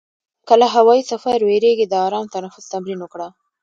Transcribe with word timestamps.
که 0.47 0.53
له 0.61 0.67
هوایي 0.75 1.03
سفر 1.11 1.37
وېرېږې، 1.47 1.85
د 1.89 1.93
آرام 2.05 2.25
تنفس 2.35 2.65
تمرین 2.73 2.99
وکړه. 3.01 3.27